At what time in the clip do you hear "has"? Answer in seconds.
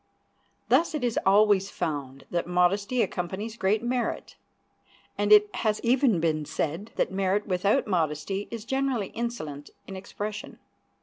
5.57-5.79